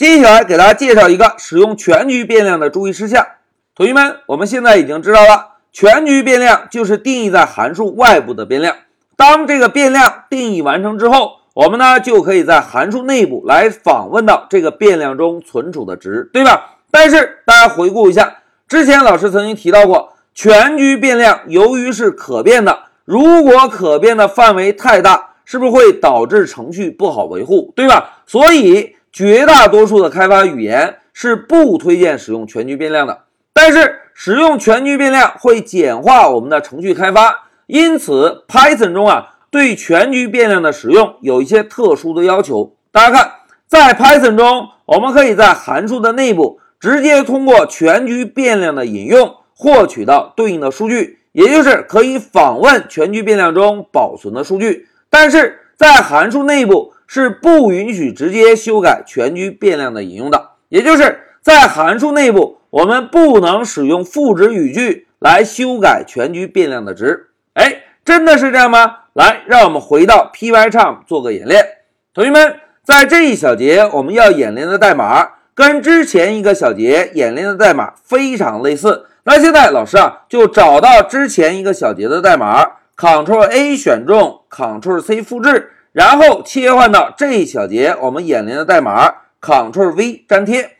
[0.00, 3.26] 接下来给大家介绍一个使用全局变量的注意事项。
[3.74, 8.74] 同学们，我们现在已经知道了，全局变量就是定义在函数外部的变量。
[9.14, 16.78] 当这个变量定义完成之后，我们呢就可以在函数内部来访问到这个变量中存储的值，对吧？
[16.90, 28.22] 但是大家回顾一下，之前老师曾经提到过，全局变量由于是可变的，如果可变的范围太大，是不是会导致程序不好维护，对吧？
[28.24, 33.24] 所以绝大多数的开发语言是不推荐使用全局变量的。
[33.52, 42.76] 但是使用全局变量会简化我们的程序开发，因此 Python 中啊对全局变量的使用有一些特殊的要求。
[42.92, 43.32] 大家看，
[43.66, 46.60] 在 Python 中，我们可以在函数的内部。
[46.80, 54.88] 直接通过全局变量的引用获取到对应的数据，也就是可以访问全局变量中保存的数据。
[55.10, 67.30] 但是在函数内部是不允许直接修改全局变量的引用的，也就是在函数内部我们不能使用赋值语句来修改全局变量的值。
[67.54, 68.98] 哎，真的是这样吗？
[69.14, 71.66] 来，让我们回到 Pycharm 做个演练。
[72.14, 75.30] 同学们，在这一小节我们要演练的代码。
[75.52, 79.06] 跟之前一个小节演练的代码非常类似。
[79.24, 82.64] 那现在老师啊，就找到之前一个小节的代码
[82.96, 90.70] ，Ctrl A 选中，Ctrl C 复制，然后切换到这一小节我们演练的代码，Ctrl V 粘贴。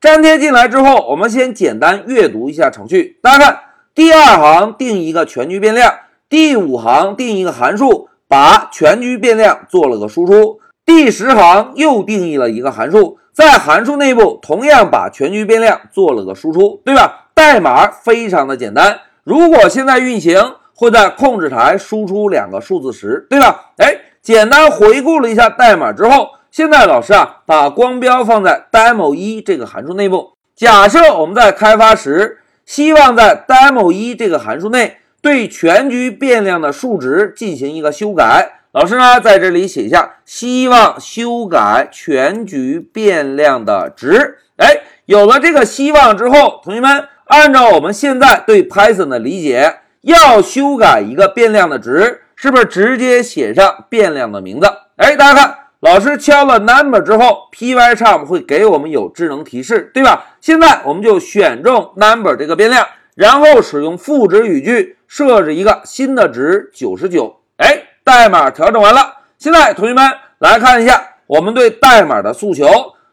[0.00, 3.18] 粘贴进来之后，我们先简单阅读一下程序。
[3.20, 3.60] 大家看，
[3.94, 5.92] 第二行定一个全局变量，
[6.28, 10.60] 第五行定一个函数，把全局变量做了个输出。
[10.86, 13.18] 第十行又定义了一个函数。
[13.32, 17.28] 在函数内部同样把全局变量做了个输出，对吧？
[17.34, 19.00] 代码非常的简单。
[19.24, 23.72] 如果现在运行，会在控制台输出两个数字十，对吧？
[23.78, 30.32] 哎，简单回顾了一下代码之后，现在老师啊把光标放在 demo 一这个函数内部。
[30.54, 38.60] 假设我们在开发时希望在 demo 一这个函数内对全局变量的数值进行一个修改。
[38.72, 44.38] 老师呢，在这里写下，希望修改全局变量的值。
[44.58, 54.66] 哎，有了这个希望之后，同学们，按照我们现在对 Python 的理解，要修改一个变量的值，是不是直接写上变量的名字？
[54.96, 60.24] 哎，大家看，老师敲了 number 之后，Pycharm 会给我们有智能提示，对吧？
[60.40, 67.40] 现在我们就选中 number 这个变量，然后使用赋值语句设置一个新的值九十九。
[67.58, 67.82] 哎。
[68.02, 72.66] 代码调整完了，现在同学们来看一下我们对代码的诉求。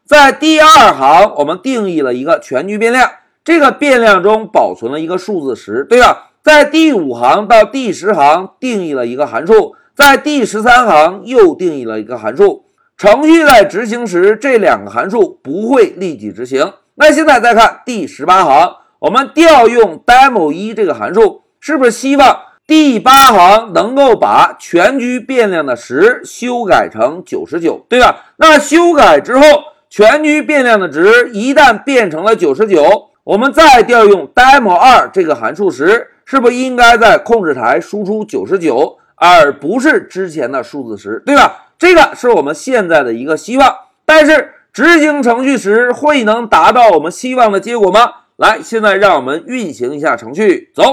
[0.05, 3.11] 在第二行，我们定义了一个全局变量，
[3.43, 6.26] 这个变量中保存了一个数字十，对吧？
[6.47, 12.63] 在第五行到第十行定义了一个函数，在第十三行又定义了一个函数。
[12.95, 16.71] 程序在执行时，这两个函数不会立即执行。
[16.95, 22.37] 那现在再看第十八行，我们调用 demo 一这个函数，是不是希望？
[22.65, 28.27] 第八行能够把全局变量的十修改成九十九，对吧？
[28.37, 29.43] 那修改之后，
[29.89, 41.65] 全局变量的值一旦变成了九十九，我们再调用 demo 二这个函数时，是不是应该在控制台输出九十九，而不是之前的数字十，对吧？
[41.77, 48.09] 这个是我们现在的一个希望，但是执行程序时会能达到我们希望的结果吗？
[48.37, 50.83] 来，现在让我们运行一下程序，走。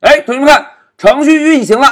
[0.00, 0.66] 哎，同学们看。
[0.98, 1.86] 程序运行了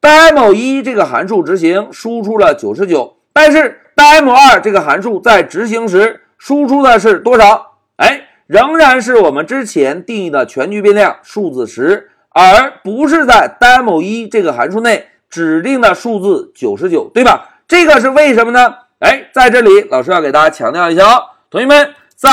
[0.00, 7.72] ，demo 一这个函数执行输出了九十九，但是 demo 二这个函数在执行时输出的是多少？
[7.96, 17.60] 哎，仍然是我们之前定义的全局变量数字十，而不是在 demo 一这个函数内指定的数字九十九，对吧？
[17.66, 18.74] 这个是为什么呢？
[19.00, 22.30] 哎，在这里老师要给大家强调一下哦，同学们在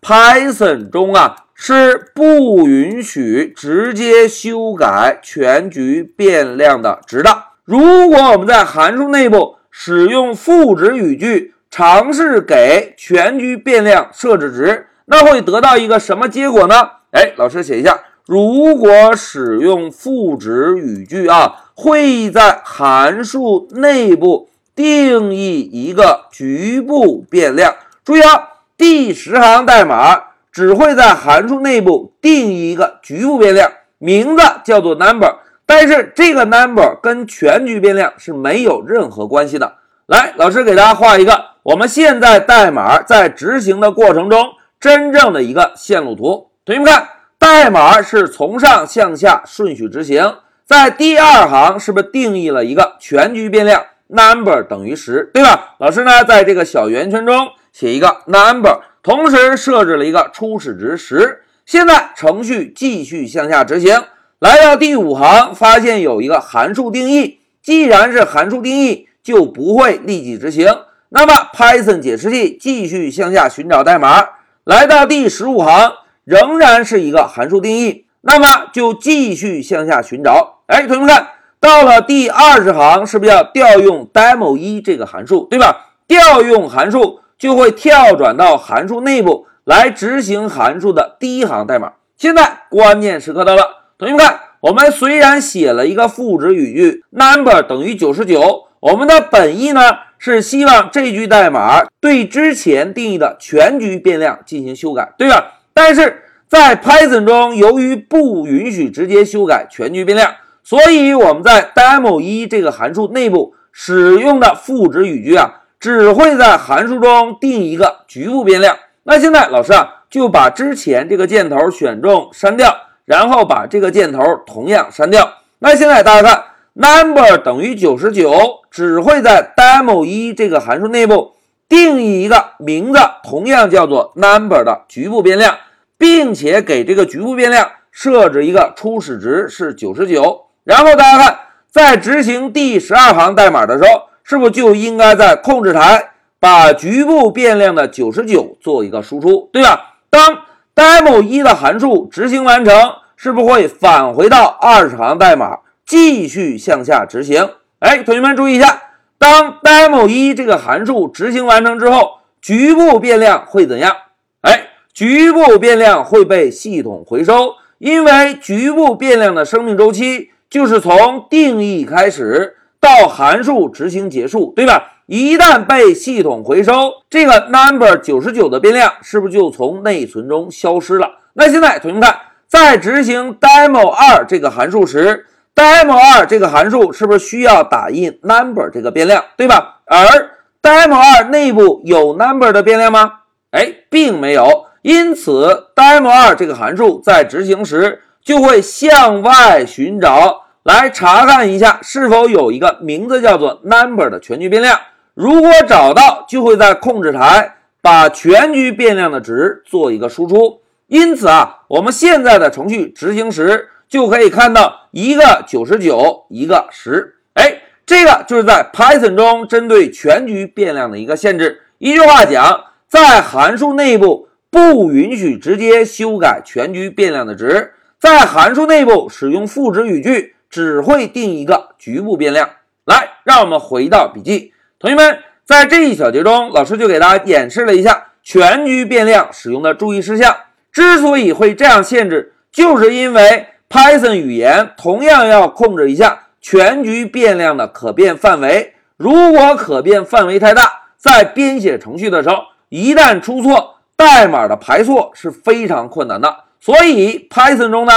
[0.00, 1.36] Python 中啊。
[1.56, 7.44] 是不允许直接修改全局变量的值的。
[7.64, 16.74] 如果我们在函数内部使用赋值语句，尝试给全局变量设置值，那会得到一个什么结果呢？
[17.10, 27.74] 哎，老师写一下：如果使用赋值语句啊，会在函数内部定义一个局部变量。
[28.04, 30.24] 注意啊，第十行代码。
[30.54, 39.78] 只会在函数内部定义一个局部变量，名字叫做 number，但是这个 number 跟全局变量是没有任何关系的。
[40.06, 44.52] 来，老师给大家画一个我们现在代码在执行的过程中
[44.84, 46.50] 真正的一个线路图。
[46.62, 47.08] 同学们看，
[47.38, 50.36] 代码是从上向下顺序执行，
[50.66, 55.76] 在第二行是不是定义了一个全局变量 number 等于十，对吧？
[55.78, 58.82] 老师呢，在这个小圆圈中写一个 number。
[59.02, 61.44] 同时设置了一个初始值十。
[61.64, 64.04] 现在程序继续向下执行，
[64.38, 67.40] 来到第五行，发现有一个函数定义。
[67.62, 70.68] 既然是函数定义，就不会立即执行。
[71.08, 74.26] 那么 Python 解释器继续向下寻找代码，
[74.64, 75.92] 来到第十五行，
[76.24, 80.60] 仍然是一个函数定义，那么就继续向下寻找。
[80.66, 81.28] 哎，同学们看
[81.60, 85.90] 到了第二十行，是不是要调用 demo 一这个函数，对吧？
[86.08, 89.46] 调用函数就会跳转到函数内部。
[89.64, 91.92] 来执行函数的第一行代码。
[92.18, 93.62] 现在关键时刻到了，
[93.96, 99.80] 同学们看，我们虽然写了一个赋值语句，number 等于九十九，我们的本意呢
[100.24, 105.60] 是希望这句代码对之前定义的全局变量进行修改，对吧？
[105.74, 110.32] 但是在 Python 中，由于不允许直接修改全局变量，
[110.62, 118.78] 所以我们在 demo 一这个函数内部使用的赋值语句啊，只会在函数中定一个局部变量。
[119.02, 122.74] 那现在老师啊就把之前这个箭头选中删掉，
[123.04, 125.34] 然后把这个箭头同样删掉。
[125.58, 126.44] 那现在大家看
[126.74, 131.32] ，number 等于九十九，只会在 demo 一这个函数内部
[131.68, 135.56] 定义一个名字，同样叫做 number 的局部变量，
[135.96, 140.46] 并且给这个局部变量设置一个初始值是九十九。
[140.64, 141.38] 然后大家看，
[141.70, 146.10] 在执行第十二行代码的时候，是不是就应该在控制台？
[146.40, 149.94] 把局部变量的九十九做一个输出，对吧？
[150.10, 150.42] 当
[150.74, 152.74] demo 一的函数执行完成，
[153.16, 157.50] 是不是会返回到二十行代码，继续向下执行？
[157.80, 158.82] 哎，同学们注意一下，
[159.18, 163.94] 当 demo 一这个函数执行完成之后，局部变量会怎样？
[164.40, 174.92] 哎，局部变量会被系统回收，因为局部变量的生命周期就是从定义开始到函数执行结束，对吧？
[175.06, 181.18] 一旦被系统回收，这个 number 九十九的变量是不是就从内存中消失了？
[181.34, 189.80] 那现在同学们看，在执行 demo 二这个函数时，demo 二这个函数是不是需要打印 number 这个变量，对吧？
[189.86, 190.30] 而
[190.62, 193.20] demo 二内部有 number 的变量吗？
[193.50, 194.66] 哎，并没有。
[194.82, 204.78] 因此，demo 二这个函数在执行时就会向外寻找，来查看一下是否有一个名字叫做 number 的全局变量。
[205.14, 210.60] 如果找到，就会在控制台把全局变量的值做一个输出。
[210.86, 217.14] 因此啊，我们现在的程序执行时就可以看到一个九十九，一个十。
[217.34, 221.62] 哎，这个就是在 Python 中针对全局变量的一个限制。
[221.78, 232.50] 一句话讲，在函数内部不允许直接修改全局变量的值，在函数内部使用赋值语句，只会定一个局部变量。
[232.86, 234.52] 来，让我们回到笔记。
[234.80, 240.36] 同学们，在这一小节中，老师就给大家演示了一下全局变量使用的注意事项。
[240.72, 248.74] 之所以会这样限制，就是因为 Python 语言同样要控制一下全局变量的可变范围。
[248.96, 252.36] 如果可变范围太大，在编写程序的时候，
[252.68, 256.44] 一旦出错，代码的排错是非常困难的。
[256.60, 257.94] 所以 Python 中呢，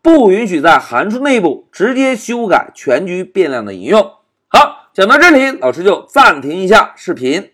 [0.00, 4.00] 不允许在函数内部直接修改全局变量的引用。
[4.48, 4.76] 好。
[4.94, 7.50] 讲到这里，老师就暂停一下视频。